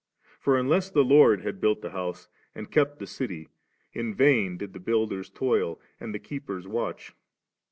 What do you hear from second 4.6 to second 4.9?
the